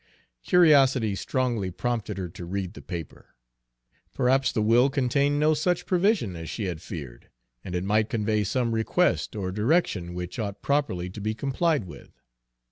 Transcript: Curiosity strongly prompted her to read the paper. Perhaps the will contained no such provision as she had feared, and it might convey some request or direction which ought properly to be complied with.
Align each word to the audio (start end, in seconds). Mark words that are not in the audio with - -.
Curiosity 0.43 1.13
strongly 1.13 1.69
prompted 1.69 2.17
her 2.17 2.27
to 2.29 2.43
read 2.43 2.73
the 2.73 2.81
paper. 2.81 3.35
Perhaps 4.15 4.51
the 4.51 4.61
will 4.63 4.89
contained 4.89 5.39
no 5.39 5.53
such 5.53 5.85
provision 5.85 6.35
as 6.35 6.49
she 6.49 6.63
had 6.65 6.81
feared, 6.81 7.29
and 7.63 7.75
it 7.75 7.83
might 7.83 8.09
convey 8.09 8.43
some 8.43 8.73
request 8.73 9.35
or 9.35 9.51
direction 9.51 10.15
which 10.15 10.39
ought 10.39 10.63
properly 10.63 11.11
to 11.11 11.21
be 11.21 11.35
complied 11.35 11.83
with. 11.83 12.19